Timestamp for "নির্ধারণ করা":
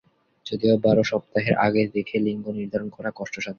2.57-3.09